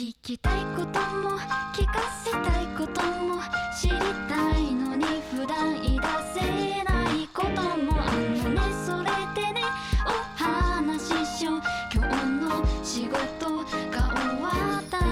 [0.00, 1.36] 聞きたいことも
[1.74, 3.36] 聞かせたいことも
[3.78, 3.98] 知り
[4.30, 6.06] たいのに普段言い出
[6.40, 6.40] せ
[6.84, 8.62] ないこともあのね。
[8.86, 9.60] それでね
[10.06, 10.08] お
[10.42, 11.60] 話ししよう。
[11.94, 13.66] 今日の仕事が
[14.08, 14.48] 終わ
[14.80, 15.04] ったら。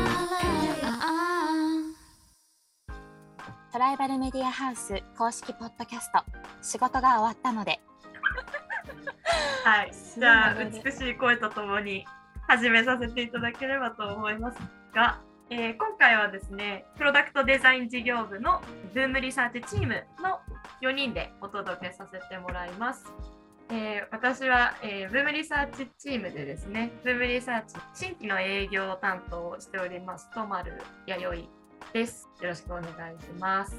[3.70, 6.24] トライバルメディアハウス公式ポッドキャスト。
[6.62, 7.78] 仕事が終わったので。
[9.64, 12.06] はい、じゃあ美しい声とともに
[12.46, 15.20] 始めさせていただければと思いますが、
[15.50, 18.60] えー今回はですねプロダクトデザイン事業部の
[18.94, 20.40] ブームリサーチチームの
[20.82, 23.06] 4人でお届けさせてもらいます。
[23.70, 31.48] えー私は、えーブームリサーチチームでですね、ブームリサーチ新規の営業担当をしております、とまるやよい
[31.92, 32.28] です。
[32.40, 33.76] よろしくお願いします。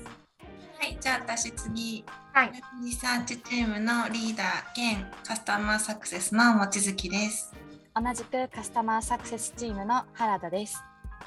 [0.80, 2.52] はい、じゃあ私次、はい、
[2.84, 7.54] リサーチチームのリーダー兼カスタマーサクセスの望月です。
[7.96, 10.82] 同じくカスタマーサクセスチームの原田です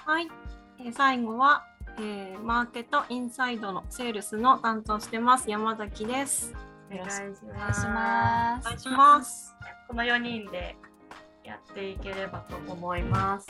[0.05, 0.29] はい、
[0.81, 1.65] えー最後は、
[1.99, 6.53] えーマーケットインサイドのセールスの担当してます山崎です。
[6.93, 7.87] お願いしお願いします。
[7.87, 9.55] ますお願いします。
[9.87, 10.77] この4人で
[11.45, 13.49] やっていければと思います。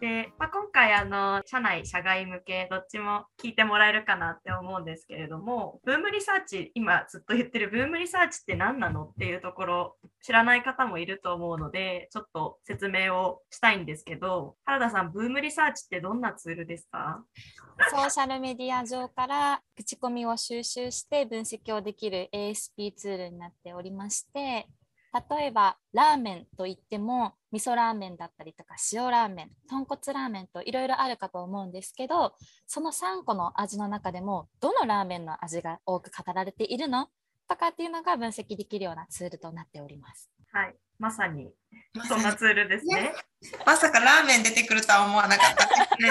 [0.00, 17.22] で、まあ、今回あの社内社外向けどっちも聞いてもらえるかなって思うんですけれどもブームリサーチ今ずっと言ってるブームリサーチって何なのっていうところ知らない方もいると思うのでちょっと説明をしたいんですけど原田さんブームリサーチってどんなツールですか？
[17.90, 24.66] ソーシャルメディア上から口コミを収集して分析をできる ASP ツールになっておりまして
[25.30, 32.34] 例えばラーメンといっても味噌ラーメンだったりとか塩ラーメン豚骨ラーメンといろいろあるかと思うんですけど
[32.66, 37.08] その3個の味の中でもどのラーメンの味が多く語られているの？
[37.48, 40.30] とかっていうのが分析できるようなツールとなっております。
[40.52, 41.50] はいまさに
[41.94, 43.14] まそんなツールですね。
[43.64, 46.10] まさかラーメン出てくるとは思わなかったですね。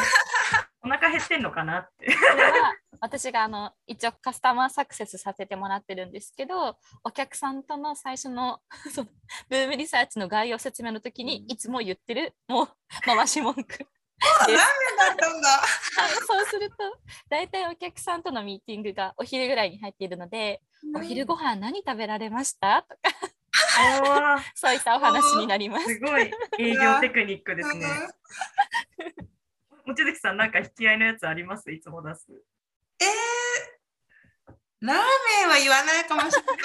[0.87, 2.05] お腹減ってんのかなって。
[2.05, 8.59] これは私があの一応カスタマーサクセスさせてもらってるんですけどお客さんとの最初の
[8.91, 9.07] その
[9.49, 12.69] ブームリサーチの概要説明の時にいつも言ってるもう
[13.05, 13.83] 回し文句です
[14.39, 14.57] ラーメン
[14.97, 15.47] だったんだ。
[15.49, 15.65] は
[16.07, 16.75] いそうすると
[17.29, 20.61] 大体お客さんとのミーティングがお昼ぐらいに入っているので、
[20.95, 22.81] お昼ご飯何食べられました？
[22.83, 25.85] とか そういったお話になります。
[25.85, 27.85] すごい営業テクニックですね。
[29.87, 31.71] 望月さん、なんか引き合いのやつあります？
[31.71, 32.27] いつも出す。
[32.99, 35.01] えー、ラーメ
[35.45, 36.55] ンは言わないかもしれない。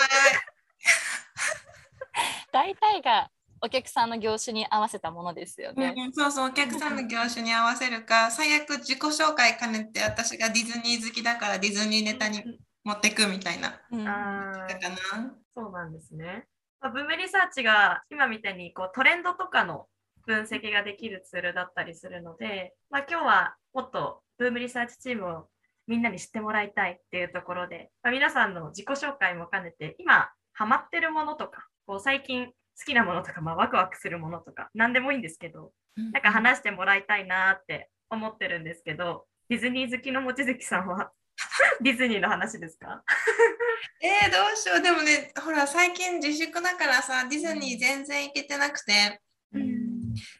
[2.52, 3.30] 大体が
[3.60, 5.94] お客さんの業種に合わせたものですよね。
[5.96, 13.80] うん、そうそう、お客さんの業種に合わせるか、最悪自己紹介兼ねて、私がディズニー好きだからディズニーネタに持ってくみたいな。
[13.92, 15.36] うんかな。
[15.54, 16.48] そうなんですね。
[16.80, 19.86] まあブームリサーチが今みたいにこうトレンドとかの
[20.26, 25.48] 分析ができるツールだったりするので、まあ、今日はもっとブームリサーチチームを
[25.86, 32.52] みんなに知ってもらいたいっていうところで、まあ、皆さんの自己紹介も兼ねて今ハマってるものとかこう最近好
[32.86, 41.10] きなものとか、まあ、ワクワクするものとか何でもいいんですけどなんか話してもらいたいなって思ってるんですけどディズニー好きの望月さんは
[41.82, 43.02] ディズニーの話ですか？
[44.00, 44.82] えー、どうしよう。
[44.82, 49.20] でもね、ほら、最近自粛だからさ、ディズニー全然行けてなくて、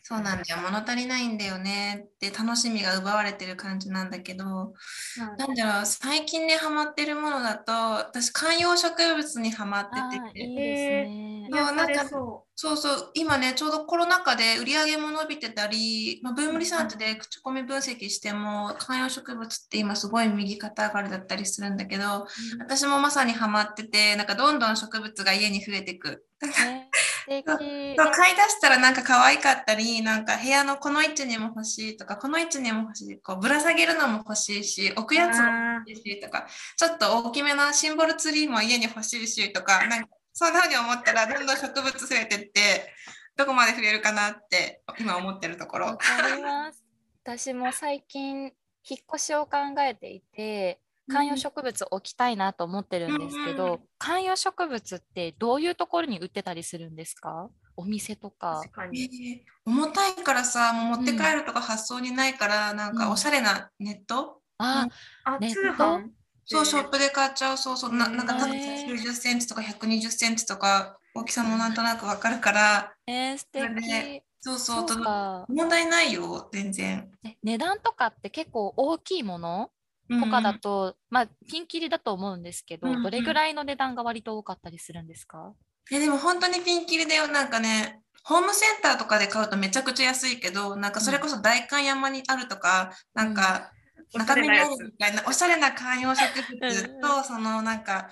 [0.03, 2.05] そうなんだよ、物足りないんだよね。
[2.07, 4.75] って楽しみが奪われてる感じなんだけど、
[5.17, 11.49] なんだろう、最近ね、ハマってるものだと、私、観葉植物にハマあってて、ーいいですね。
[11.53, 22.27] そうなんかそそうそう、今ね、ちょうどコロナ禍で売り上げも伸びてたり、まあ、ブームリサーチで口コミ分析しても、観葉植物って今すごい右肩上がりだったりするんだけど、
[22.61, 26.25] 私もまさにハマってて、なんかどんどん植物が家に増えてく。
[26.43, 26.82] ね素
[27.27, 27.47] 敵。
[27.47, 36.47] そう買い出したらなんか可愛かったり、なんか部屋のこの位置にも欲しいとか、この位置にも欲しい、こうぶら下げるのも欲しいし、置くやつもあ欲しいしとか、
[36.77, 42.93] ちょっと大きめなシンボルツリーも家に欲しいしとか、なんかそんなふうに思ったらどんどん植物増えてって、
[43.37, 45.97] どこまで増えるかなって今思ってるところわ。
[45.97, 46.83] かります。
[47.25, 48.53] 私も最近
[48.89, 50.81] 引っ越しを考えていて
[51.13, 53.81] 観葉植物置きたいなと思ってるんですけど、うんうん。
[53.99, 57.49] 観葉植物ってどういうところに売ってたりするんですか？
[57.77, 58.61] お店とか。
[58.63, 58.71] 確。
[58.75, 58.99] かえに。
[59.09, 64.89] ー重たいからさ、もう持って帰るとか発想にないから、なんかおしゃれなネット、あ、
[65.25, 65.85] あ、ネッ通ト？
[65.85, 66.09] 販
[66.45, 68.93] そう、ショップで買っちゃう、そうそう、ななんか多分へー。
[68.93, 73.75] 90センチとか120センチとか、大きさもなんとなくわかるから、えー、素敵。
[73.75, 77.09] ねそうそう、そうとか問題ないよ、全然。
[77.25, 79.71] え値段とかって結構大きいもの？
[80.09, 85.53] とかだと、まあピンキリだと思うんですけど、うんうんどれぐらいの値段が割と多かったりするんですか？
[85.91, 87.29] えでも本当にピンキリだよ。
[87.29, 93.73] なんかね、ホームセンターとかで買うとめちゃくちゃ安いけど、なんかそれこそ代官山にあるとか、なんか
[94.15, 96.25] 中身にあるみたいなおしゃれな観葉植
[96.61, 98.11] 物と、そのなんか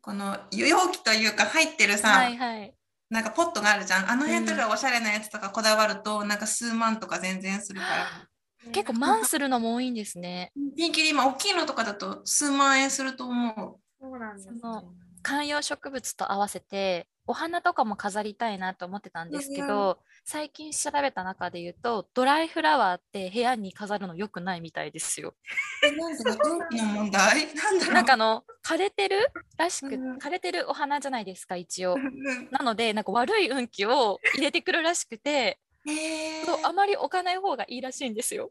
[0.00, 2.74] この容器というか入ってるさ、はいはい。
[3.08, 4.10] なんかポットがあるじゃん。
[4.10, 8.06] あの辺とうんかおしゃれなやつとかこだわると、なんか数万とか全然するから。
[8.72, 10.52] 結構マンするのも多いんですね。
[10.76, 14.84] ピンキリ今大きいのとかだと数万円すると思そうなんですねその
[15.22, 25.34] 観葉植物と合わせてお花とかも飾りたいなと思ってたんですけど、最近調べた中で言うとドライフラワーって部屋に飾るの良くないみたいですよ。
[25.82, 25.96] う。
[25.96, 27.52] なんで運気の問題？
[27.52, 27.94] なんだろう。
[27.94, 29.16] なんかあの枯れてる
[29.56, 31.94] らしくうん枯れてるお花じゃないですか一応。
[31.94, 38.50] うんなのでなんか悪い運気を入れてくるらしくて、へーそうあまり置かない方がいいらしいんですよ。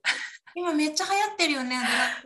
[0.56, 1.78] 今めっちゃ流行ってるよね。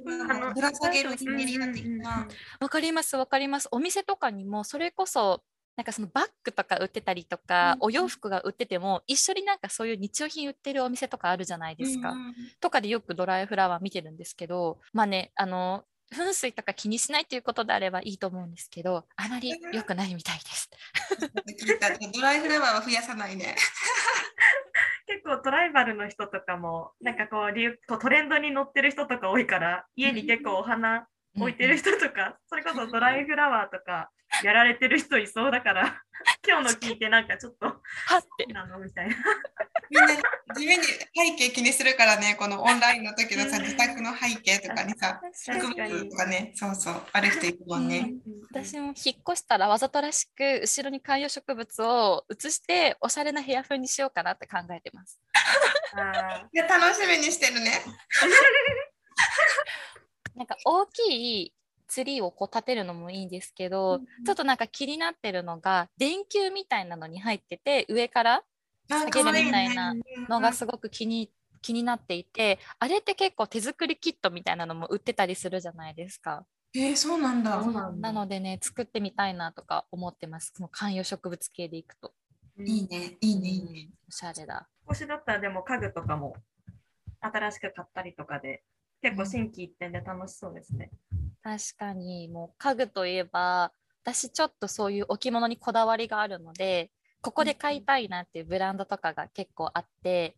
[0.03, 2.27] ぶら下げるひうんねりが的な。
[2.59, 3.67] わかりますわかります。
[3.71, 5.41] お店とかにもそれこそ
[5.75, 12.11] なんかそのバッグとか売ってたりとか、うんお洋服が売ってても一緒になんかそういう日用品売ってるお店とかあるじゃないですか。
[12.11, 20.69] うんうんとかでよくドライフラワー見てるんですけどまあねあの噴水とか気にしないということであればいいと思うんですけどあまり良くないみたいです。
[22.13, 23.55] ドライフラワーは増やさないね。
[25.07, 34.09] 結構トライバルの人とかもなんかこうトレンドに乗ってる人とか多いから家に結構お花置いてる人とか、それこそドライフラワーとか
[34.43, 36.03] やられてる人いそうだから
[36.47, 38.45] 今日の聞いてなんかちょっとはって。
[38.53, 39.15] なのみたいな。
[39.89, 40.15] みんな
[40.55, 40.99] 地味に背
[41.37, 48.13] 景気にするからね、このオンラインの時のさ、うん自宅の背景とかにさ、植物とかね、そうそう、ある人いるもんね。
[48.51, 55.19] 私も引っ越したらわざとらしく後ろに観葉植物を移しておしゃれな部屋風にしようかなって考えてます。
[55.95, 57.81] あ いや楽しみにしてるね。
[60.35, 61.53] なんか大きい
[61.87, 68.43] ツリーをこう立てるのもいいんですけど、ちょっとなんか気になってるのが電球みたいなのに入ってて上からあ
[68.89, 69.93] 下げるみたいな
[70.27, 71.31] のがすすごく気に
[71.61, 76.45] 気になっていてあれって結構手作りキットみたいなのも売ってたりするじゃないですか。
[76.75, 77.61] えー、そうなんだ。
[77.63, 82.13] そうなんだなのでね作ってみたいなとか思ってますその観葉植物系でいくと。
[82.65, 83.89] いいね、いいね、いいね。
[84.07, 84.67] おしゃれだ。
[84.87, 86.35] 少しだったらでも家具とかも
[87.21, 88.63] 新しく買ったりとかで
[89.01, 90.91] 結構心機一転で楽しそうですね。
[91.41, 93.71] 確かにもう家具といえば
[94.03, 100.35] 私ちょっとそういう置物にこだわりがあるのでここで買いたいなっていうブランドとかが結構あって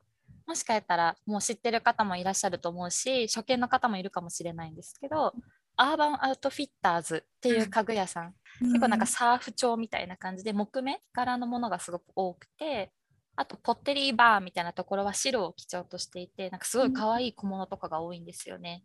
[0.48, 5.34] もしかしたらもう知ってる方もいらっしゃると思うし初見の方もいるかもしれないんですけど
[5.78, 12.92] アーバンアウトフィッターズっていう家具屋さん結構なんかサーフ調みたいな感じで木目柄のものがすごく多くて
[13.36, 18.84] あとポッテリーバーみたいなところは白を基調としていてなんかすごい可愛い小物とかが多いんですよね。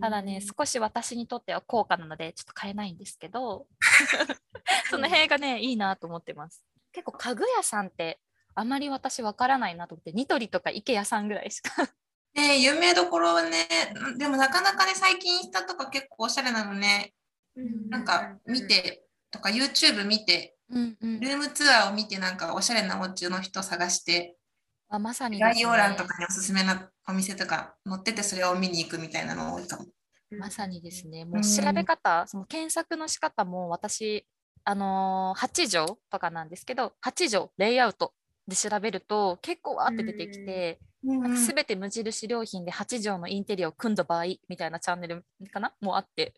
[0.00, 3.66] ただね、少し私にとっては高価なので、ちょっと買えないんですけど、
[4.90, 6.62] その辺がね、いいなと思ってます。
[6.92, 8.20] 結構家具屋さんって、
[8.54, 11.70] あまり私わからないなと思って、ニトリとか IKEA さんぐらいしか。
[12.34, 13.68] ね有名どころはね、
[14.16, 17.14] でもなかなかね、最近インスタとか結構おしゃれなのね、
[17.88, 21.20] なんか見て、とか YouTube 見て、うんうん。
[21.20, 24.36] ルームツアーを見て、なんかおしゃれなお家の人探して、
[24.88, 25.40] あまさにね。
[25.42, 29.86] 概要欄とかにおすすめなお店とか載ってて、それを見に行くみたいなの多いかも。
[30.38, 34.26] まさにですね、もう調べ方、その検索の仕方も私、
[34.64, 38.12] あのー8畳とかなんですけど、8畳レイアウト
[38.46, 45.72] で調べると結構わーって出てきて、なんか全て無印良品で8畳のインテリアを組んだ場合みたいなチャンネルかな？
[45.80, 46.34] もうあって、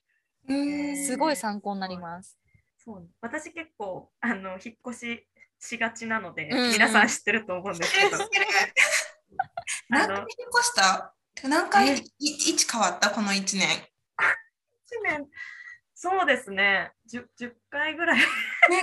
[0.49, 2.38] うんすごい参考になります。
[2.85, 3.09] そう。
[3.21, 5.26] 私結構あの引っ越し
[5.59, 6.73] しがちなので、うんうん。
[6.73, 8.19] 皆さん知ってると思うんですけど、
[9.88, 11.14] 何回引っ越した？
[11.49, 11.97] 何回？
[11.99, 13.11] い位置変わった？
[13.11, 13.69] この1年。
[13.69, 15.26] 1年
[16.02, 16.90] そうですね。
[17.09, 18.18] 10, 10回ぐらい。
[18.18, 18.25] ね、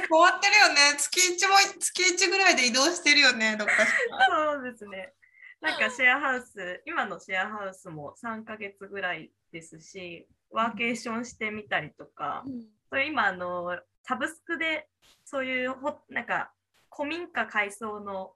[0.10, 0.96] 変わってるよね。
[0.98, 4.26] 月1も月1ぐらいで移動してるよね、どっかしら。
[4.54, 5.12] そうですね。
[5.60, 12.46] なんかシェアハウス今のシェアハウスも3ヶ月ぐらいですしワーケーションしてみたりとか、
[12.90, 14.88] それ今あのサブスクで
[15.26, 16.54] そういうほなんか
[16.90, 18.32] 古民家改装の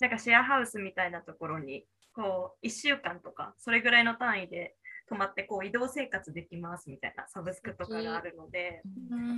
[0.00, 4.74] なんかシェアハウスみたいなところにこう1週間とかそれぐらいの単位で
[5.12, 8.82] 泊まってこう移動生活できますみたいなサブスクとかがあるので、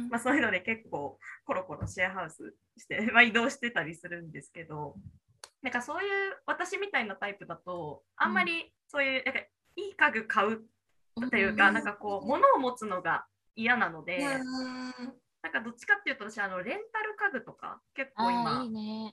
[0.09, 4.95] まあ、そういうので結構コロコロシェアハウスして、 まあ、移動してたりするんですけど
[5.63, 10.65] なんかそういう私みたいなタイプだとあんまりそういうなんかいい家具買う
[11.27, 13.27] っていうか、なんかこう物を持つのが
[13.57, 19.13] 嫌なので、なんかどっちかっていうと私あのレンタル家具とか結構あ今。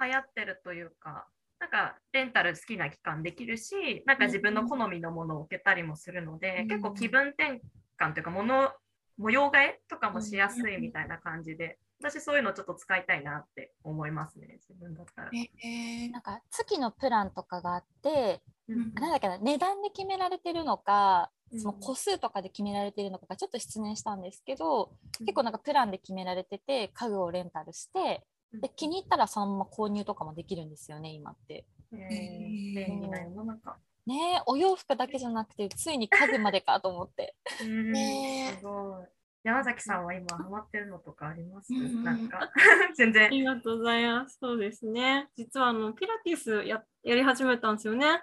[0.00, 1.28] 流行ってるというか、
[1.64, 7.62] なんかレンタル好きな期間できるし、なんか自分の好みのものを置けたりもするので、うん結構気分転
[7.98, 8.70] 換というか、もの
[9.16, 15.30] 模様替えとかもしやすいみたいな感じで、私そういうのちょっと使いたいなって思いますね、自分だったら。
[15.32, 28.22] えーなんか月のプランとかがあって、うんなんだっけな値段で決められてるのか、うんその個数とかで決められてるのかがちょっと失念したんですけど、結構なんかプランで決められてて家具をレンタルして
[28.60, 31.64] で気に入ったらそのまま購入とかもできるんですよね今って。
[31.92, 33.76] えー便利な世の中。
[34.06, 37.34] ねえお洋服だけじゃなくてついに家具までかと思って。
[37.62, 39.04] うんねすごい。
[39.44, 42.50] 山崎さんは今ハマってるのとかあります、なんか
[42.96, 43.28] 全然あ。
[43.28, 44.38] りがとうございます。
[44.40, 45.28] そうですね。
[45.36, 48.22] 実はあのピラティスややり始めたんですよね。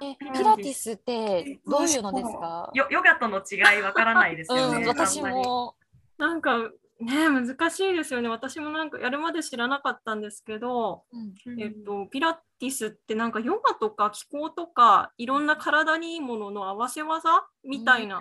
[0.00, 2.70] えピラティスってどういうのですか？
[2.74, 4.82] ヨヨガとの違いわからないですよね。
[4.82, 5.76] うん、私も。
[6.16, 6.56] なんか
[7.00, 8.28] ね難しいですよね。
[8.28, 18.20] 私もなんかやるまで知らなかったんですけど、うんえっとピラティスってなんかヨガとか気候とかいろんな体にいいものの合わせ技みたいな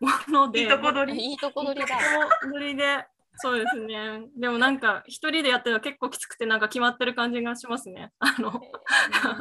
[0.00, 1.24] もので、いいとこ取り。
[1.30, 1.96] いいとこ取りだ。
[2.46, 3.04] ノリで、
[3.36, 4.22] そうですね。
[4.36, 8.10] でもなんか一人でやってるの結構きつくてなんか決まってる感じがしますね。
[8.18, 8.60] あの、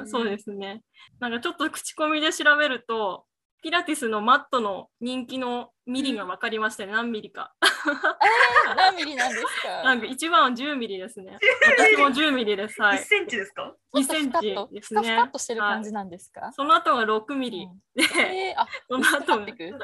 [0.08, 0.84] そうですね。
[1.20, 3.26] なんかちょっと口コミで調べると、
[3.64, 6.92] ピラティスのマットの人気のミリが分かりましたね。
[6.92, 7.54] 何ミリか。
[7.92, 9.84] えー何ミリなんですか？
[9.84, 11.38] なんか一番は10ミリですね。
[11.78, 12.82] 私も10ミリです。
[12.82, 13.00] は1い。
[13.00, 14.42] センチですか？2センチ
[14.72, 15.32] ですふかふかっね。
[15.32, 19.80] としてる感じなんですか、その後が6ミリうんで、えー、あ、その後がなってく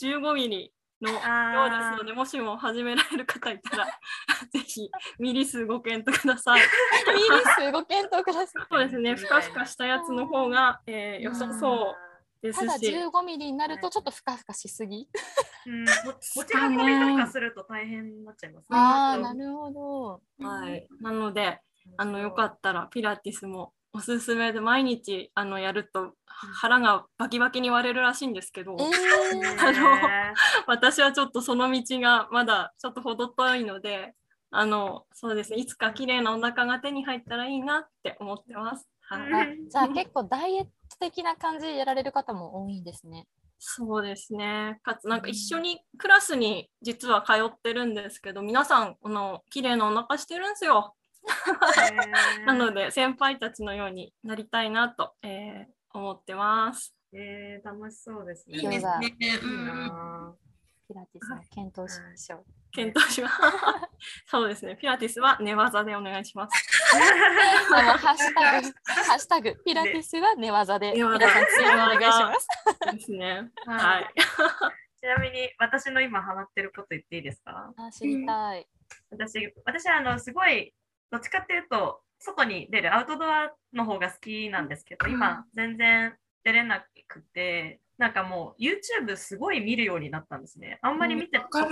[0.00, 3.86] 15ミリのようですので、もしも始められる方いたら、
[4.52, 6.60] ぜひミリ数ご検討ください。
[6.60, 6.66] ミ
[7.22, 8.66] リ数ご検討ください。
[8.70, 11.96] そうですね、ふかふかしたやつの方が、えー良さそう
[12.42, 15.08] ですただし、15ミリになるとちょっとふかふかしすぎ。
[15.66, 15.84] うん。
[15.84, 15.90] も
[16.36, 18.78] 持ち運びとかすると大変になっちゃいますね。
[18.78, 20.20] ああ、なるほど。
[20.46, 21.60] はい、なので、
[21.96, 30.34] あのよかったらピラティスもおすすめで毎日あのやると腹がバキバキに割れるらしいんですけど、えねー、 あの
[30.66, 34.14] 私はちょっとその道がまだちょっと程遠いので、
[34.50, 38.88] あのそうですね、いつか綺麗なお腹が手に入ったらいいなって思ってます。
[39.00, 43.26] はい、じゃあ結構ダイエット的な感じでやられる方も多いんですね。
[43.62, 44.80] そうですね。
[44.82, 50.96] かつなんか一緒にクラスに実は通ってるんですけど、皆さんこの綺麗なお腹してるんですよ。
[52.46, 56.94] なので先輩たちのようになりたいなと、えー思ってます。
[57.12, 58.58] えー、楽しそうですね。
[58.58, 59.16] いいですね。
[60.90, 62.44] ピラティスも検討しましょう。
[62.72, 63.34] 検討します。
[64.26, 64.74] そうですね。
[64.74, 66.52] ピラティスは寝技でお願いします。
[67.72, 72.48] あのハッシュタグ、ハッシュタグ、ピラティスは寝技で、寝技皆さんツイートお願いします。
[72.96, 73.50] ですね。
[73.66, 74.20] ははいい。
[75.00, 77.72] ちなみに私の今ハマってること言っていいですか？
[77.76, 78.66] あ知りたい。
[79.10, 80.74] 私、私はあのすごい、
[81.12, 90.78] どっちかっていうと、外に出るアウトドアの方が好きなんですけど、今、全然出れなくて、なんかもう YouTube すごい見るようになったんですね。
[90.80, 91.68] あんまり見てわかる。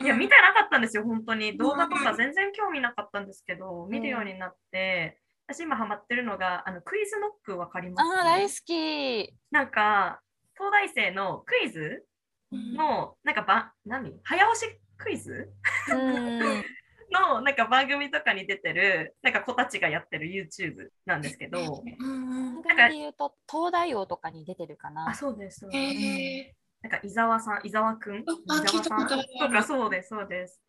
[0.00, 1.56] いや、見てなかったんですよ、本当に。
[1.56, 8.18] 動画とか全然興味なかったんですけど、見るようになって、私今ハマってるのが、あのクイズノックわかります？
[8.18, 9.34] あー大好き。
[9.50, 10.20] なんか、
[10.54, 12.04] 東大生のクイズ
[12.52, 14.20] の、なんかば、何？
[14.22, 15.50] 早押しクイズ？
[15.90, 16.64] うん。
[17.12, 25.10] のなんか番組とかに出てるなんか子たちがやってる YouTube なんですけど、うんうん番組で言うと、東大王とかに出てるかな。
[25.10, 25.60] あ、そうです。
[25.60, 28.16] そうですへなんか伊沢さん、伊沢くん？
[28.16, 29.08] あ伊沢さん？
[29.08, 30.60] とかそうです、そうです。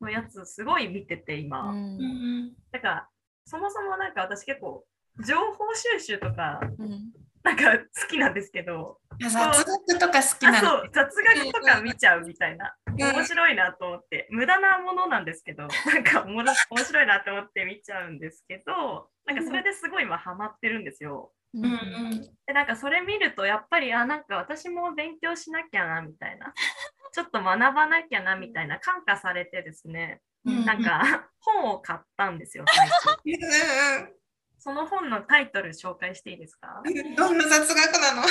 [0.00, 1.70] のやつすごい見てて今。
[1.70, 3.08] うんだから
[3.46, 4.84] そもそもなんか私結構
[5.26, 7.12] 情報収集とかうん
[7.44, 10.56] なんか好きなんですけど、うん、雑学とか好きなの。
[10.56, 12.74] あそう雑学とか見ちゃうみたいな。
[12.88, 16.44] うん面白いなと思って、無駄なものなんですけど、 なんか面
[16.84, 21.32] 白いなと思って見ちゃうんですけど、なんかそれですごい今ハマってるんですよ。
[21.54, 21.72] うんうん。
[21.72, 21.74] う
[22.14, 26.54] んでなんかそれ見るとやっぱりあなんか私も勉強しなきゃなみたいな。
[27.12, 30.20] ちょっと学ばなきゃなみたいな感化されてですね。
[30.44, 32.88] うんなんか本を買ったんですよ最
[33.24, 33.34] 近。
[33.34, 34.23] うん
[34.64, 36.82] その本のタイトル紹介していいですか？
[37.18, 38.22] どんな雑学なの？
[38.22, 38.30] 全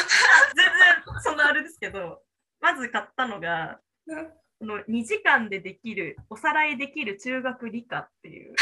[0.66, 2.24] 然そのあれですけど
[2.60, 3.80] まず買ったのが
[4.60, 8.56] の2時間でできるおさらいできる中学理科っていう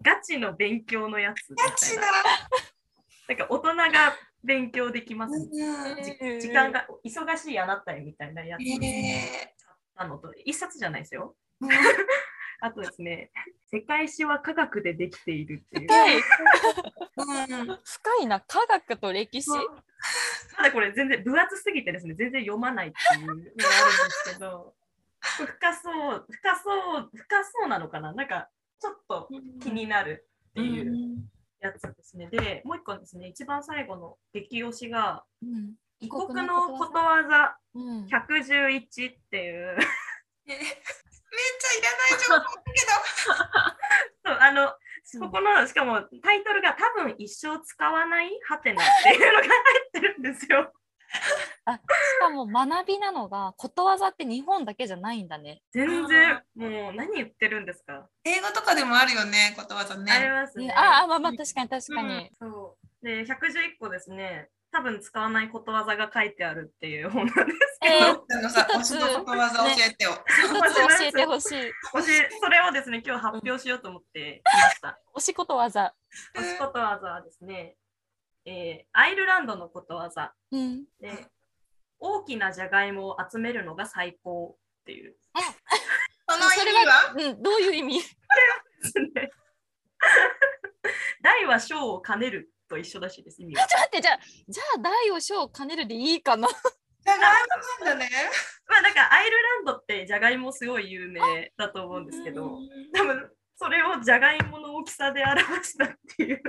[0.00, 2.08] ガチの勉強のやつみたいガチだな。
[3.28, 3.84] なんか大人が
[4.42, 5.34] 勉強できます。
[6.40, 9.54] 時間が忙しいあなたへみたいなやつへ
[9.94, 11.36] なのと、一冊じゃないですよ。
[12.62, 13.30] ーあとですね、
[13.70, 15.88] 世界史は科学でできているっていう。
[15.88, 16.16] 深い。
[16.16, 17.78] うん。
[17.84, 19.50] 深いな、科学と歴史。
[20.56, 24.74] ただこれ全然分厚すぎてですね、全然読まないっていうのがあるんですけど、
[25.20, 28.12] 深そう、深そう、深そうなのかな？
[28.12, 28.48] なんか
[28.80, 29.28] ちょっと
[29.60, 31.16] 気になるっていう
[31.60, 32.28] やつですね。
[32.30, 35.74] で、もう一個ですね、一番最後の激推しが、うん。
[36.00, 37.58] 異国のことわざ。
[37.74, 38.04] うん。
[38.04, 39.76] 111っていう
[41.58, 42.80] ちゃいらない情報だけ
[44.24, 49.48] そう あの、うんここの、しかもタイトルが多分一生使わないハテナっていうのが入
[49.88, 50.72] ってるんですよ。
[51.66, 51.80] あし
[52.18, 55.62] かも学びなのがことわざって日本だけじゃないんだね。
[55.72, 58.00] 全然、もう何言ってるんですか。
[58.00, 58.08] ど。
[58.24, 60.30] 英語とかでもあるよね、ことわざありね。
[60.30, 60.72] ますね。
[60.72, 62.30] ああまあまあ確かに確かに。
[62.40, 63.06] そう。
[63.06, 70.10] で、111個ですね、多分使わないことわざが書いてあるっていう本なんですけえど、ーあの推 しのことわざ教えてよ。
[70.26, 71.72] 一つ教えてほしい。
[71.94, 72.10] もし
[72.42, 74.98] それをですね、今日発表しようと思ってきました。
[75.14, 75.94] 推しことわざ。
[76.34, 77.76] 推しことわざはですね、
[78.46, 80.84] えーアイルランドのことわざうん。
[80.98, 81.28] で、
[82.00, 85.16] 大きなじゃがいもを集めるのが最高っていう。
[86.28, 88.00] その意味はうん、どういう意味？
[88.82, 89.30] ですね
[91.22, 93.62] 大は小を兼ねると一緒らしいです、意味は。
[93.62, 94.18] ちょっと待って、じゃあ、
[94.48, 96.48] じゃあ大を小を兼ねるでいいかな。
[96.48, 97.42] じゃがい
[97.80, 98.10] もなんだね。
[98.66, 102.58] まあだからアイルランドってじゃがいもすごい有名だと思うんですけど、
[102.94, 106.42] 多分それをじゃがいもの大きさで表したっていう。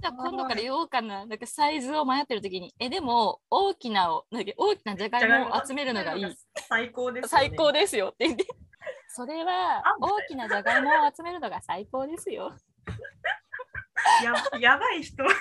[0.00, 1.26] じゃあ今度から言おうかな。
[1.26, 6.36] なんかサイズを迷ってる時に、え、でも大きなを、なんか大きなじゃがいもを集めるのがいい。
[6.68, 7.28] 最高です、ね。
[7.28, 8.46] 最高ですよって言って。
[9.08, 12.54] それはあ大きなじゃがいもを集めるのが最高ですよ。
[14.22, 15.24] ややばい人。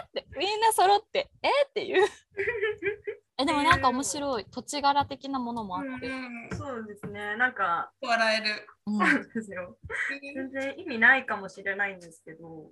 [0.00, 2.06] ってみんな揃って、えっていう。
[3.38, 4.44] え、でもなんか面白い。
[4.50, 6.08] 土地柄的なものもあって。
[6.08, 7.36] うんそうですね。
[7.36, 8.66] なんか、笑える。
[8.86, 9.78] うんそうなんですよ。
[10.34, 12.70] 全然意味ないかもしれないんですけど、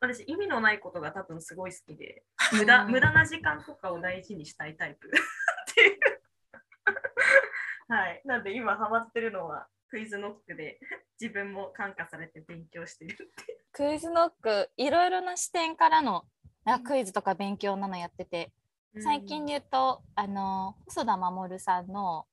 [0.00, 5.10] 私、意味のないことが多分すごい好きで、無駄うん無駄な時間とかを大事にしたいタイプっ
[5.74, 5.98] ていう。
[7.88, 8.22] はい。
[8.24, 10.78] なんで今ハマってるのはクイズノックで
[11.20, 13.60] 自分も感化されて勉強してるって。
[13.72, 16.24] クイズノック、いろいろな視点からの
[16.84, 18.52] クイズとか勉強なのやってて、
[19.00, 22.26] 最近で言うと、あの、細田守さんの、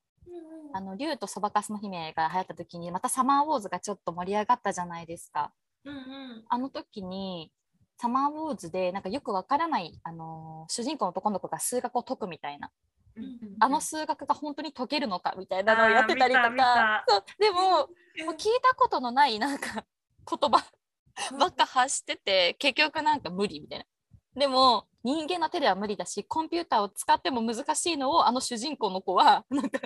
[0.74, 5.54] あの、竜とそばかすの姫が流行った時に、またサマーウォーズがちょっと盛り上がったじゃないですか。
[5.84, 6.46] うんうん。
[6.50, 7.52] あの時に、
[7.98, 12.72] サマーウォーズでなんかよくわからない、あの主人公の男の子が数学を解くみたいな、
[13.60, 16.39] あの数学が本当に解けるのかみたいなのをやってたりと。
[16.39, 17.03] か。
[17.08, 17.23] そう。
[17.39, 17.88] でも、も
[18.32, 19.86] う聞いたことのないなんか
[20.30, 20.63] 言葉。
[21.39, 23.86] ばっか発してて、結局なんか無理みたいな。
[24.36, 29.80] でも人間の手では無理だし、コンピューターを使っても難しいのをあの主人公の子はなんか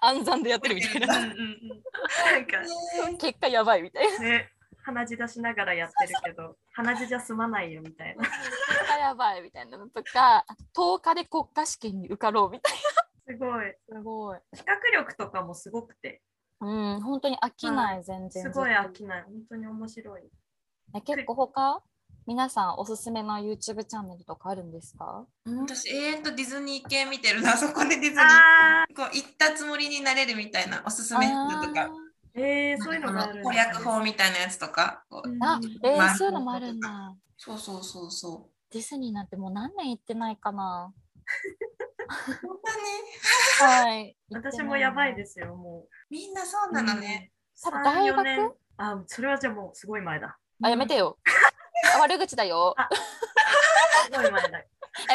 [0.00, 1.34] 暗算でやってるみたいな。
[3.18, 4.18] 結果やばいみたいな。
[4.18, 4.52] ね、
[4.84, 8.24] 鼻血出しながらやってるけど、鼻血じゃ済まないよみたいな。
[8.98, 10.44] やばいみたいなのとか、
[10.76, 12.76] 10日で国家試験に受かろうみたい
[13.26, 13.74] すごい。
[13.88, 13.98] な。
[13.98, 14.38] すごい。
[14.54, 16.20] 比較力とかもすごくて、
[16.60, 18.42] うん、本当に飽きない、全然。
[18.42, 19.22] すごい飽きない。
[19.22, 20.22] 本当に面白い。
[20.94, 21.82] え結構他
[22.26, 28.20] 皆さんおすすめの YouTube チャンネルとかあるんですか、私、永遠とディズニー系見てるな、そこでディズニー。
[28.20, 32.03] あこう行ったつもりになれるみたいなおすすめ服とか、ー、
[32.36, 35.04] えー、そういうのがあるん攻略法みたいなやつとか。
[35.10, 37.14] あえーまあそういうのもあるんだ。
[37.36, 40.92] そうそうそうそディズニーなんてもう何年行ってないかな。
[40.92, 41.04] う。
[42.14, 43.84] そんなね。
[43.84, 44.16] はい。
[44.30, 47.30] 私もやばいですすよ、もみんなそうなのね。
[47.62, 50.36] 多分3大学？4年あ、それはじゃあもうすごい前だ。
[50.62, 51.18] あ、やめてよ。
[51.94, 52.74] あ悪口だよ。
[54.04, 54.58] すごい前だ。
[54.58, 54.66] や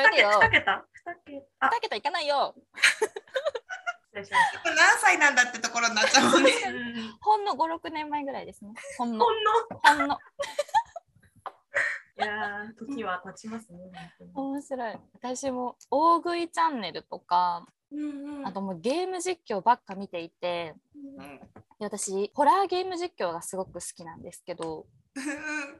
[0.03, 0.29] めてよ。
[0.29, 0.86] 2桁 ?2 桁
[1.60, 2.55] あ、2桁いかないよ。
[4.10, 4.76] 失礼しました。
[4.76, 6.52] 何歳なんだってところになっちゃうもんね。
[6.67, 8.72] うんほんの5、6年前ぐらいですね。
[8.98, 9.32] ほんのほ。
[9.32, 9.52] んの？
[9.98, 10.17] ほんの。
[12.17, 13.80] いやー、時は経ちますね。
[14.34, 14.98] 面白い。
[15.13, 20.74] 私も大食いチャンネルとか、うんうんあともうゲーム実況ばっか見ていて、
[21.80, 24.86] で私、ホラーゲーム実況がすごく好きなんですけど、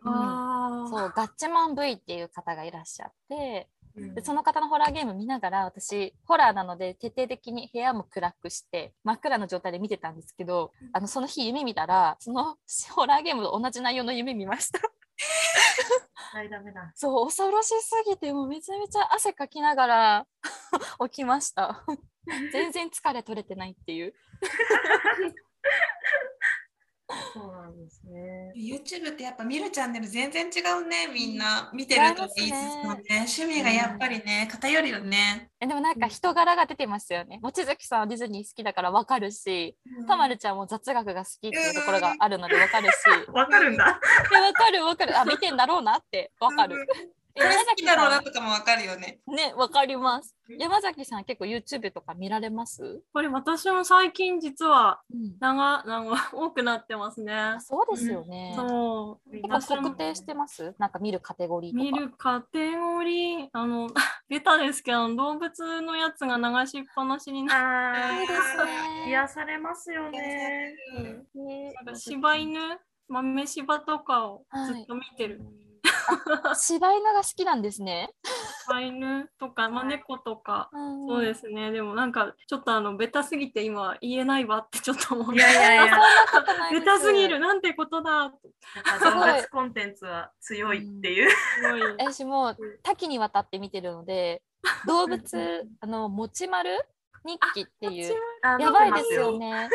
[0.04, 12.56] あーそう、ガッチャマン V っていう方がいらっしゃって、うんでその方のホラーゲーム見ながら私ホラーなので徹底的に部屋も暗くして真っ暗な状態で見てたんですけどあのその日夢見たらその
[12.92, 14.80] ホラーゲームと同じ内容の夢見ました。
[16.32, 16.92] はい、ダメだ。
[16.96, 20.28] そう恐ろしすぎてもうめちゃめちゃ汗かきながら
[21.10, 21.84] 起きました。
[22.54, 24.14] 全然疲れ取れてないっていう
[27.34, 28.54] そうなんですね。
[28.56, 31.72] YouTube ってやっぱ見るチャンネル全然違うねみんな。
[31.74, 32.54] 見てると言いつつ
[32.86, 33.04] もね。
[33.10, 35.50] 趣味がやっぱりね偏るよね。
[35.60, 36.00] えでもなん。
[36.00, 37.40] か人柄が出てますよね。
[37.42, 39.76] 望月さんはディズニー好きだからわかるし
[40.08, 42.94] たまるちゃんも雑学が好きっていうところがあるのでわかるし。
[43.34, 44.00] わかるんだ。
[44.30, 45.20] でわかるわかる。
[45.20, 46.88] あ見てんだろうなってわかる。
[47.36, 49.20] これ好きだろうなとかもわかるよね。
[49.28, 50.36] ね、わかります。
[50.58, 53.02] 山崎さん結構 YouTube とか見られます？
[53.14, 55.38] これ私も最近実はうん。
[55.40, 57.62] 長長多くなってますねあ。
[57.62, 58.54] そうですよね。
[58.58, 59.32] そう。
[59.32, 60.76] 結構特定してます？
[60.80, 61.84] なんか見るカテゴリーとか。
[61.84, 63.90] 見るカテゴリー、あの、
[64.28, 67.58] ベタですけど、動物のやつが流しっぱなしになっ
[67.96, 70.76] あいいですね癒されますよね。
[71.36, 72.60] ねて、柴犬、
[73.08, 75.42] 豆柴とかをずっと見てる。
[76.56, 78.14] 柴犬が好きなんですね。
[78.66, 81.72] 柴犬とか、まあ、猫とか、うんそうですね。
[81.72, 85.36] でもなんか、ちょっとあの、ベタすぎて今言えないわってちょっと思う。
[85.36, 86.00] いやいやいや、
[86.72, 88.34] ベタすぎる、なんてことだ。
[89.02, 91.30] 動物コンテンツは強いっていう。
[91.30, 91.82] すごい。
[91.98, 94.42] 私も多岐にわたって見てるので、
[94.86, 96.80] 動物、あの、もちまる
[97.26, 99.38] 日記っていう、あやばいですよ。
[99.38, 99.70] ね。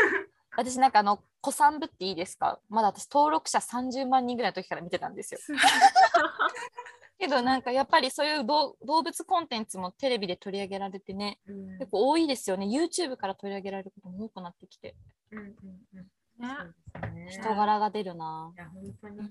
[0.56, 2.58] 私なんかあの、子さんぶっていいですか？
[2.68, 5.40] まだ私登録者30万人ぐらいの時から見てたんですよ。
[7.18, 12.66] けどなんかやっぱりそういう動動物コンテンツもテレビで取り上げられてね、うん結構多いですよね。
[12.66, 14.94] YouTube から取り上げられることも多くなってきて、
[15.30, 15.46] うんうん
[15.94, 18.52] うんねそうですね人柄が出るな。
[18.56, 19.30] いや、本当に。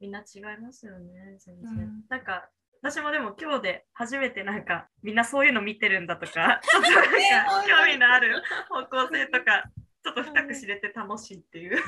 [0.00, 1.72] みんな違いますよね、全然。
[1.72, 2.48] うんなんか、
[2.82, 9.64] 私もでも今日で初めてなんか、みんなそういうの見てるんだとか、 ちょっとなんか興味のある方向性とか、
[10.14, 11.78] ちょっと深く知れて楽しいっていう。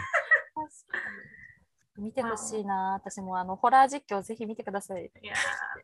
[1.99, 2.95] 見てほしいな。
[2.95, 5.11] 私もあのホラー実況ぜひ見てください。
[5.23, 5.35] いや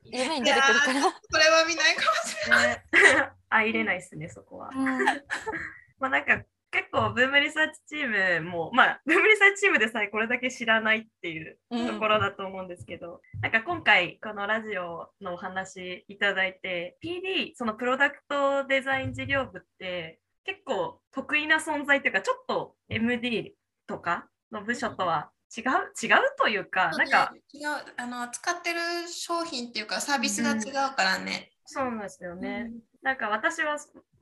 [0.05, 1.03] 夢に出てくるから。
[1.03, 2.85] これは見ないかもしれない。
[3.17, 4.71] ー、ね、あ、入れないですね、そこは。
[4.75, 5.05] うん
[5.99, 23.55] まあなんか、結構、ブームリサーチチームも、まあ、ブームリサーチチームでさえこれだけ知らないっていううんところだと思うんですけど、なんか今回このラジオのお話いただいて PD そのプロダクトデザイン事業部って結構得意な存在というかちょっと MD
[23.87, 25.65] とかの部署とは違う
[26.03, 31.51] 違うというかなんか違うあの使ってる商品っていうかサービスが違うからね。
[31.67, 32.71] そうなんですよね。
[33.03, 33.77] なんか私は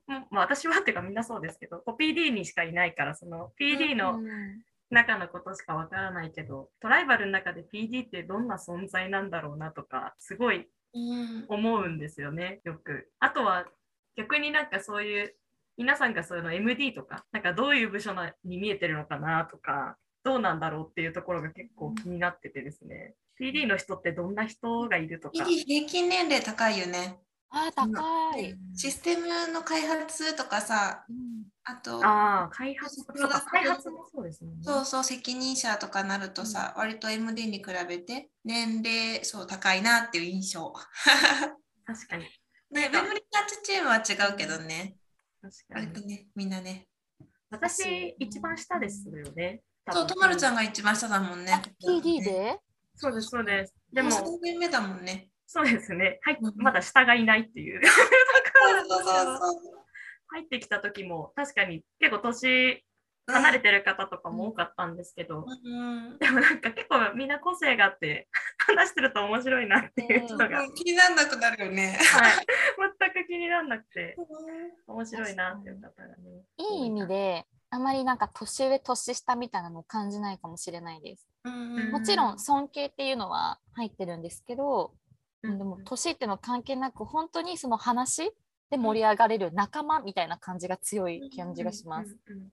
[0.06, 4.20] もまあ、私はっていうかみんなそうですけど、PD にしかいないから、その PD の
[4.90, 13.10] 中のことしかわからないけど、トライバルの中で PD ってどんな存在なんだろうなとか、すごいうん思うんですよね、よく。
[13.18, 13.66] あとは
[14.16, 15.34] 逆になんかそういう、
[15.76, 23.14] 皆さんがそういうの MD とか、なんかどういう部署なに見えてるのかなとか、どうなんだろうっていうところが結構気になっててですね。
[23.40, 25.44] PD の人ってどんな人がいるとか。
[25.44, 27.18] PD 平均年齢高いよね。
[27.50, 28.54] あー高い。
[28.74, 34.50] システムの開発とかさ、うんあと、ああ、開発そうそうか開発もそうですね。
[34.60, 40.72] そうそう、責任者とかなるとさ、割と MD に比べて年齢、そう、高いなっていう印象。
[41.86, 42.24] 確かに。
[42.70, 44.96] ね、メモリタッチチームは違うけどね、
[45.70, 46.88] 割とね、みんなね。
[47.50, 49.62] 私、一番下ですよね。
[49.90, 50.62] そう、とまるちゃんが。
[50.62, 51.62] が一番下だもんねあ。
[51.86, 52.58] PD で？
[52.96, 53.74] そうです、そうです。
[53.92, 55.28] でも、3年目だもんね。
[55.46, 56.18] そうですね。
[56.22, 57.80] はいうん、まだ下がいないっていう。
[60.28, 62.84] 入ってきた時も、確かに結構年
[63.26, 71.98] 離れてる方とかも多かったんですけど、うんでもなんか結構みんな個性があって、話してると面白いなっていう人が、はい、うん気にならなくなるよね。
[73.00, 74.16] 全く気にならなくて、
[74.86, 76.14] 面白いなっていう方がね。
[76.58, 81.26] いい意味であまりなんか年上年下みたいなのを感じないかもしれないです。
[81.44, 84.92] うんもちろん尊敬っていうのは入ってるんですけど、
[85.42, 88.30] うんでも年っていうの関係なく本当にその話
[88.70, 92.16] で盛り上がれる仲間みたいな感じが強い感じがします。
[92.28, 92.48] うんうん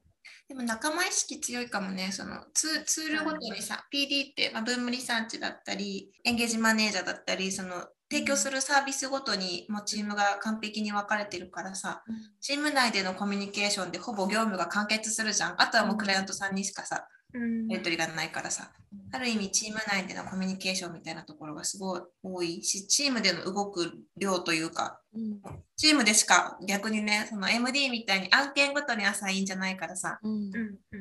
[0.48, 12.04] でも仲間意識強いかもね、そのツツールごとにさ、PD って、まあ、ブームリサーチだったり、エンゲージマネージャーだったり、その提供するサービスごとにもうチームが完璧に分かれてるからさ、
[12.42, 15.62] チーム内でのコミュニケーションでほぼ業務が完結するじゃん。
[15.62, 18.72] あとはもうクライアントさんにしかさ、うんやり取りがないからさ、
[19.12, 25.40] ある意味チーム内でのコミュニケーションみたいなところがすごい多いし、チームでの動く量というか、うん
[25.76, 30.52] チームでしか逆にね、その MD みたいに案件ごとにアサインじゃないからさ、うん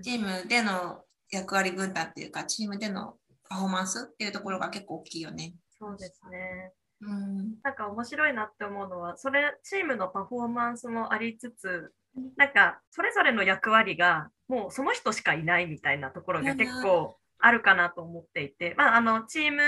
[0.03, 3.15] チームでの役割分担っていうか、チームでの
[3.49, 5.55] パフォーマンスっていうところが結構大きいよね。
[5.79, 6.73] そうですね。
[7.03, 7.61] うん。
[7.63, 11.93] なんか面白いなって思うのは、それ、チームのパフォーマンスもありつつ、
[12.37, 19.63] なんか、それぞれの役割が、もうその人しかいないみたいなところが結構あるかなと思っていて、まあ、あの、チーム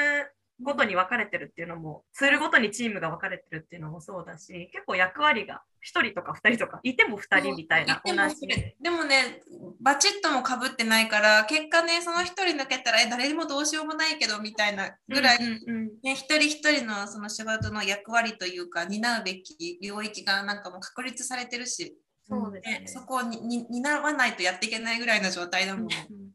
[0.60, 8.46] ごとに分かれてるっていうのも、ツールごとにチームが分かれてるっていうのもそうだし、結構役割が1人とか2人とか、いても2人みたいな、同じ。
[8.80, 9.40] でもね、
[9.80, 21.96] バチッともかぶってないから、結果ね、その一人抜けたら、え、誰もどうしようもないけどみたいなぐらい、うんうんうんね、一人一人のその仕事の役割というか、担うべき領域がなんかもう確立されてるし、
[22.40, 22.80] そうですね。
[22.80, 22.86] ね。
[22.86, 25.84] そこをにに担わないとやっていけないぐらいの状態だもん。
[25.84, 26.32] うん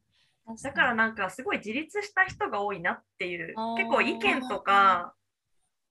[0.64, 5.14] だからなんかすごい自立した人が多いなっていう結構意見とか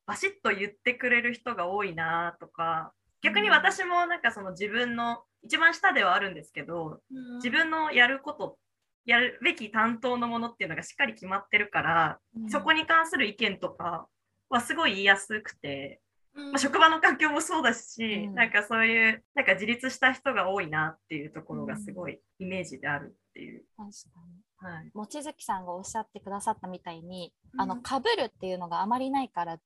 [0.07, 7.01] バシッと言ってくれる人が多いなとか逆に私もなんかその自分の一番下ではあるんですけど
[7.37, 8.57] 自分のやること
[9.05, 14.09] やるべき担当のものっていうのがしっかり決まってるから、そこに関する意見とか
[14.49, 16.06] はすごい言いやすくて、うん
[16.37, 18.35] まあ、職場の環境もそうだし、うん。
[18.35, 23.65] なんかそういうなんか自立した人が多いなっていうところがすごいイメージであるっていう。
[23.77, 24.37] 確かに。
[24.59, 27.61] はい、望月さんがおっしゃってくださったみたいに、うん。
[27.61, 29.59] あの被るっていうのがあまりないから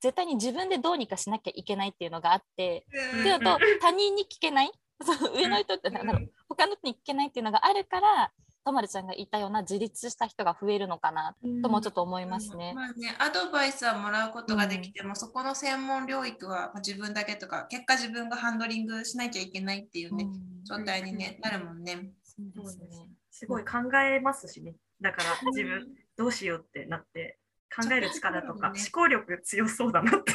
[0.00, 3.20] 絶対に自分でどうにかしなきゃいけないっていうのがあって、うん。
[3.20, 4.72] っていうのと他人に聞けない？
[5.04, 8.30] そう上の人ってなんだろう他の人に聞けないっていうのがあるから
[8.64, 12.72] とまるちゃんが言ったような自立した人が増えるのかなともちょっと思いますね。
[12.74, 22.12] まあね、アドバイスはもらうことができても、そこの専門領域はまあ自分だけとか、結果自分がハンドリングしなきゃいけないっていうね、うん状態に、ねなるもんね。
[22.22, 23.08] そうですね。
[23.30, 24.76] すごい考えますしね。
[25.00, 27.38] だから自分どうしようってなって
[27.74, 30.32] 考える力とか思考力強そうだなって。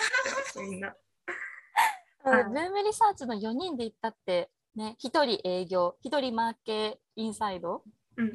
[0.60, 0.88] みんな。
[0.88, 7.82] はいうんブームリサーチの4人で行ったって、ね、1人営業、1人マーケインサイド、
[8.16, 8.32] うんうん、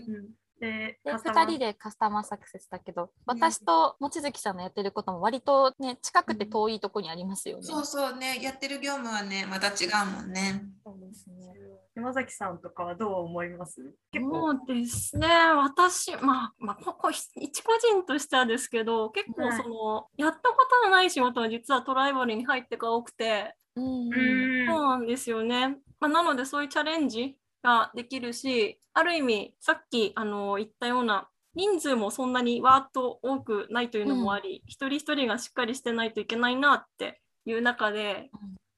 [0.60, 7.64] で、でカスタマー2人でカスタマーサクセスだけど、私と望月さんのやってることも割とね、近くて遠いとこにありますよね。
[7.64, 10.66] そうそうね、やってる業務はね、また違うもんね。
[10.84, 11.54] そうですね。
[11.96, 13.82] 山崎さんとかはどう思います？
[14.12, 14.52] 結構。
[14.52, 25.78] そうですね、私、まあ、まあ、ここ、一個人としてはですけど、結構その、やったことのない仕事は実はトライバルに入ってが多くて、うんうんそうなんですよね。
[26.00, 38.30] まあ、なので、そういうチャレンジができるし、ある意味、さっきあの言ったような、人数もそんなにわーっと多くないというのもあり、一人一人がしっかりしてないといけないなっていう中で、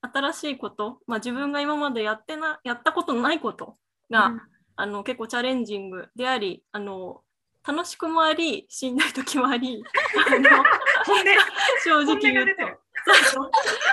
[0.02, 3.78] 新しいこと、まあ、自分が今までやってなやったことのないこと
[4.10, 4.42] が、うん。
[4.78, 7.22] あの結構チャレンジングでありあの
[7.68, 9.84] 楽しくもありしんどい時もあり
[11.84, 12.82] 正直言うと。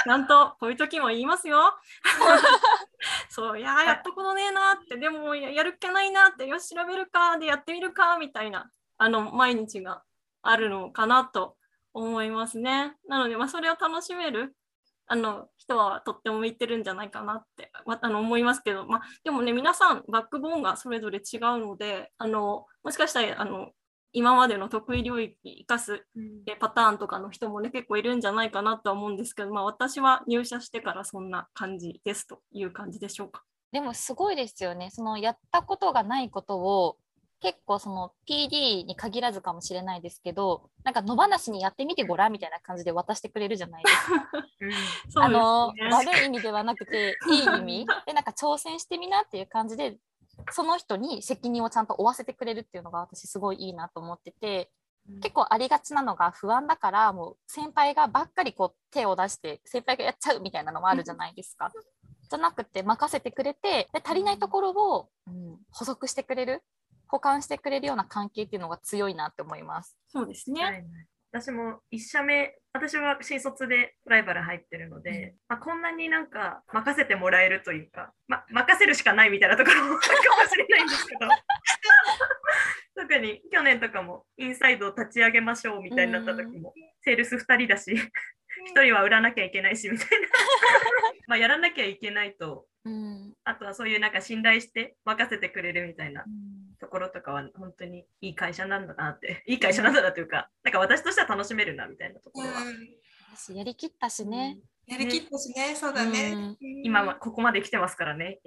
[0.06, 1.74] なんとこういう時も言いますよ。
[3.28, 10.02] そういやーやったことねえなってでもややるっけないなってよし調べるかでやってみるかみたいなあの毎日が
[10.42, 11.56] あるのかなと
[11.92, 12.96] 思いますね。
[13.08, 14.54] なので、まあ、それを楽しめる
[15.06, 23.70] あの人はとっても向いてるんじゃないかなってわあの思いますけど、まあ、でもね皆さんバックボーンがそれぞれ違うのであのもしかしたらあの
[24.18, 26.04] 今までの得意領域生かす
[26.46, 33.44] えパターンとかの人もね結構いるんじゃないかなとは思うんですけど、まあ、私は入社してからそんな感じですという感じでしょうか？
[33.70, 34.90] でもすごいですよね。
[34.90, 36.96] そのやったことがないことを
[37.40, 43.90] 結構その PD に限らずかもしれないですけど、なんか野放しにやってみてごらんみたいな感じで渡してくれるじゃないで
[45.10, 45.22] すか。
[45.24, 47.86] あの悪い意味ではなくていい意味？
[48.06, 49.98] でなんか挑戦してみなっていう感じで
[50.52, 54.70] その人に責任をちゃんと負わせてくれるっていうのが私すごいいいなと思ってて
[55.22, 61.72] 結構ありがちなのが不安だからもう先輩がばっかりこう手を出して先輩がやっちゃうみたいなのもあるじゃないですか。
[62.30, 66.62] じゃなくて任せてくれてで足りないところを、うん補足してくれる
[67.06, 69.96] 補完してくれるような関係っていうのが強いなって思います。
[70.08, 70.84] そうですね。
[71.30, 80.06] 私も1社目、私は新卒でライバル入ってるので、まあ、こんなになんか任せてもらえるというか、ま、任せるしかないみたいなところもあるか
[80.42, 81.28] もしれないんですけど、
[82.96, 90.28] 特に去年とかもインサイドを立ち上げましょうみたいになった時も、セールス2人だし、1人は売らなきゃいけないしみたいな、
[91.28, 93.34] まあやらなきゃいけないと、うん。
[93.44, 96.24] あとはそういうなんか信頼して任せてくれるみたいな。
[96.26, 102.54] うんところとかは本当にいい会社なんだなって、 いい会社なんだなというか、なんか私としては楽しめるなみたいなところは、
[103.36, 104.58] 私やりきったしね。
[104.86, 106.32] やりきったしね、そうだね。
[106.32, 108.24] うん今はここまで来てますからね。
[108.24, 108.38] はい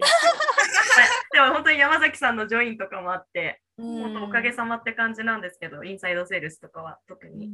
[1.33, 7.49] でも本当に山崎さんのジョインとかもあって、本当おかげさまって感じなんですけど、インサイドセールスとかは特に。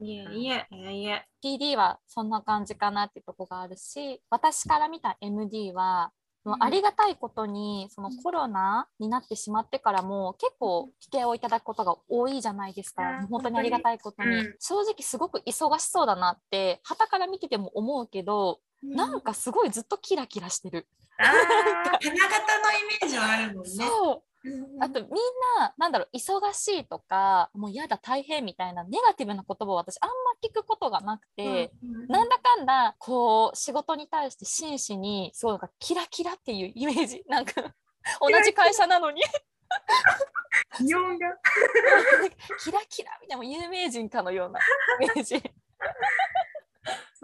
[0.00, 1.26] いえいえ、いえいえ。
[1.42, 6.10] PD はそんな感じかなっていうとこがあるし私から見た MD は
[6.60, 13.02] ありがたいことにそのコロナになってしまってからも結構引き合いをいただくことが多いじゃないですか。
[13.30, 14.54] 本当にありがたいことに、うん。
[14.58, 20.86] 正直すごく忙しそうだなって旗から見てても思うけど、なんかすごいずっとキラキラしてる、
[21.18, 22.14] あ 花形のイ
[23.00, 23.70] メージはあるもんね。
[23.70, 24.14] そう。
[24.16, 24.33] うん
[24.80, 25.10] あとみん
[25.58, 31.72] ななんだろう忙しいとかもうやだ大変みたいなネガティブな言葉を私あんま聞くことがなくて、
[32.08, 37.54] なんだかんだこう仕事に対して真摯にすごいなんかキラキラっていうイメージ なんか
[38.20, 41.26] 同じ会社なのにー気温が。
[42.62, 44.60] キラキラみたいな有名人かのような
[45.00, 45.36] イメージ。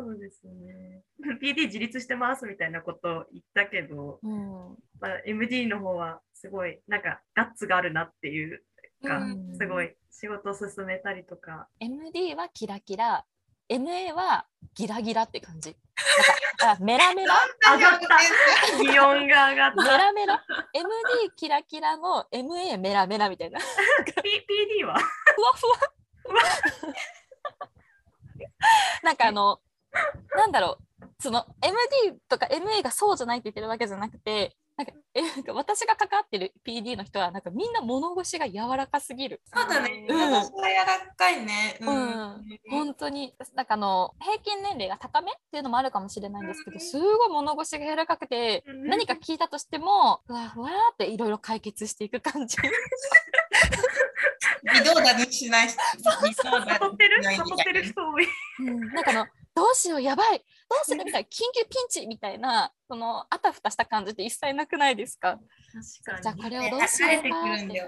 [0.03, 1.03] そうですね。
[1.43, 8.63] PD 自立してますみたいなことを言ったけど、うんまあ、MD の方はすごいなんかガッツがあるなっていう
[9.07, 11.69] か、うんすごい仕事を進めたりとか。
[11.81, 13.25] MD はキラキラ
[13.71, 15.77] MA はギラギラって感じ。
[16.59, 17.35] なんかあメラメラ？
[17.77, 18.07] 上がった
[18.83, 19.99] 気温が上がっメた。
[19.99, 23.61] ラメラ MD キラキラの MA メラメラみたいな。
[23.61, 23.65] ふ
[24.23, 24.47] P、
[24.81, 24.95] PD は？
[24.95, 25.01] わ
[25.55, 25.79] ふわ。
[29.03, 29.61] なんかあの、
[30.37, 39.43] なんだろう、その MD とか MA がそうじゃないって言ってるわけじゃなくて、なんかえなんか私が関わってる PD の人はなんかみんな物腰が柔らかすぎる。
[39.55, 40.07] そうだね。
[40.09, 41.77] うん私は柔らかいね。
[41.81, 52.57] うん本当になんかあの平均年齢が高めっていうのもあるかもしれないんですけどすごい物腰が柔らかくてうん何か聞いたとしてもふわふわーっていろいろ解決していく感じ。
[54.63, 55.69] 微動だにしない。
[55.69, 55.79] 人
[58.13, 58.27] 多い。
[58.61, 60.39] うんなんかあのどうしようやばい。
[60.39, 65.39] どうするみたいな緊急ピンチみたいなそのあたふたした感じって一切なくないですか？
[66.07, 67.23] 確じゃあこれをねどうしよう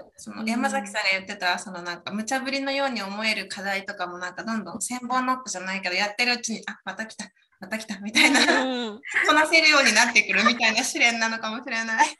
[0.03, 0.09] か。
[0.17, 7.25] その山崎さんが言ってた、そのなんか無茶ぶりのように思える課題とかもなんかどんどん千本ノックじゃないけどやってるうちにあまた来た
[7.61, 8.39] また来たみたいな。
[8.63, 12.07] うんこなせるようになってくるみたいな試練なのかもしれない。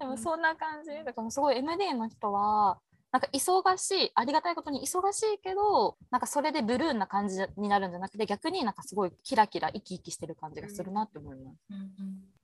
[0.00, 0.90] でもそんな感じ。
[1.04, 2.80] だからすごい MD の人は
[3.12, 11.58] なんか忙しいありがたいことに忙しいけどなんかそれでブルーな感じになるんじゃなくて逆になんかすごいキラキラ生き生きしてる感じがするなって思います。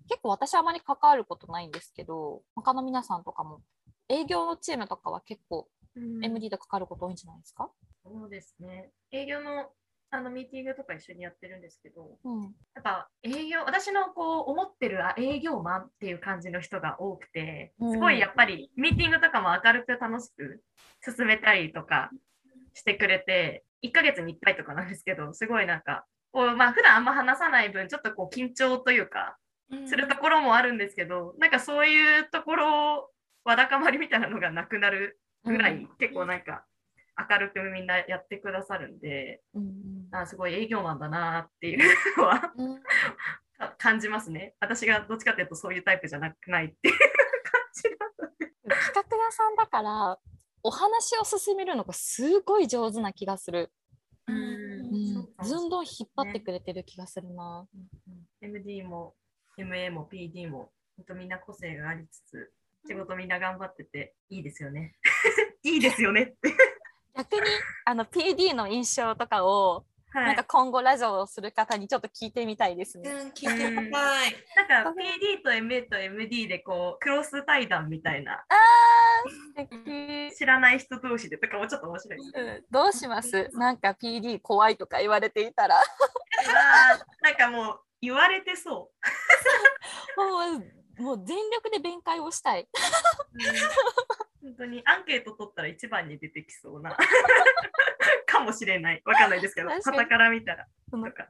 [0.08, 3.60] 結構私はあまり関わることないんですけど他の皆さんとかも
[4.08, 7.70] 営業のチームとかは結構うん MD と関わること多いんじゃないですか、
[8.04, 8.90] そうですね。
[9.10, 9.70] 営業の
[10.10, 12.48] あのミーティングとか一緒にやってるんですけど、うん、や
[12.80, 17.92] っぱ営業、私のこう思ってるあ営業マンっていう感じの人が多くて、うん。
[17.92, 20.62] すごいやっぱりミーティングとかも明るく楽しく
[21.04, 22.10] 進めたりとか
[22.72, 29.36] してくれて、1ヶ月に1回とかなんですけど、すごいなんか、こうまあ普段あんま話さない分、ちょっとこう緊張というか、
[29.86, 33.10] するところもあるんですけど、なんかそういうところ、
[33.44, 36.64] わだかまりみたいなのがなくなるぐらい、結構なんか
[37.30, 42.52] 明るくみんなやってくださるんで、うんあすごい営業マンだなっていうのは
[43.78, 44.54] 感じますね。
[44.60, 46.94] 私がどっちかというとそういうタイプじゃなくないっていう
[47.44, 48.46] 感じなので。
[48.86, 50.18] 企画屋さんだから
[50.62, 53.72] お話を進めるのがすごい上手な気がする。
[54.26, 57.66] ううんずんどん引っ張ってくれてる気がするな。
[58.40, 59.14] MD も
[59.56, 62.52] MA も PD も本当みんな個性がありつつ
[62.86, 64.94] 仕事みんな頑張ってていいですよね。
[65.62, 66.54] いいですよねって。
[67.16, 67.40] 逆に
[67.84, 70.44] あの PD の印象とかを、はいなんか。
[70.44, 73.10] 今後ラジオをする方にちょっと聞いてみたいですうね。
[73.10, 74.34] ん、聞いてみたい。
[74.68, 79.68] なんか PD と MA と MD でこうクロス対談みたいなあー素
[80.30, 82.40] 敵知らない人同士でとかもちょっと面白いですね。
[82.42, 83.48] うんどうします？
[83.52, 88.70] なんか PD 怖いとか言われていたらうわーなんかもう言われてそ
[90.16, 90.56] も
[90.98, 92.62] うもう全力で弁解をしたい。
[92.62, 92.66] う。
[94.42, 96.96] 本当にアンケート取ったら一番に出てきそうな
[98.26, 99.02] かもしれない。
[99.04, 100.66] わかんないですけど、傍から見たら。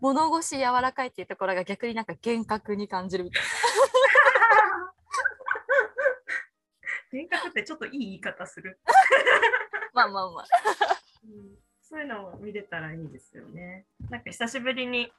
[0.00, 3.42] 物腰柔らかいっていうところが逆になんか厳格に感じるみたい
[7.12, 8.78] 幻覚ってちょっといい言い方する。
[8.84, 8.92] な。
[10.04, 10.44] まあまあまあ。
[11.24, 13.86] うんそういうのも見れたらいいですよね。
[14.10, 15.10] なんか久しぶりに、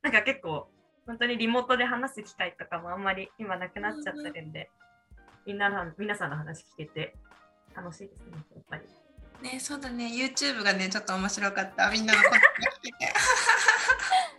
[0.00, 0.70] なんか結構、
[1.06, 4.70] 本当にリモートで話す機会とかもあんまり今なくなっちゃってるんで、
[5.48, 7.16] みんなの皆さんの話聞けて
[7.74, 8.82] 楽しいですね、やっぱり。
[9.40, 10.04] ね、そうだね。
[10.08, 11.90] YouTube がね、ちょっと面白かった。
[11.90, 12.40] みんなの声が聞
[12.82, 13.12] けて。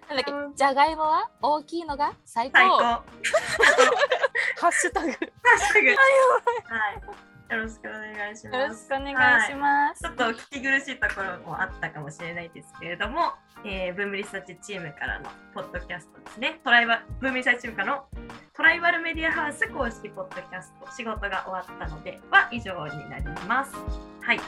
[0.07, 1.27] なんだっけ、じゃがいもは？
[1.41, 2.13] 大きいのが？
[2.25, 2.59] 最高。
[2.59, 2.77] 最高。
[4.61, 5.07] ハッシュタグ。
[5.07, 5.87] よハッシュタグ。
[5.87, 7.28] はい。
[7.49, 8.89] よろしくお願いします。
[8.91, 10.01] ろしくお願いします。
[10.01, 13.33] ちょっとお聞き苦しいところもあったかもしれないですけれども、
[13.65, 16.59] えー、ブームリサーチチームからのポッドキャストですね。
[16.63, 18.05] トライバブームリサーチチームからの
[18.53, 23.73] トライバルメディアハウス公式ポッドキャスト、仕事が終わったのでは以上になります。
[24.21, 24.39] はい。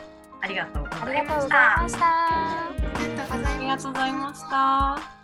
[0.43, 1.81] ありがとうごあざいました。
[1.81, 1.91] あり
[3.15, 5.20] がとうございますありがとうございました。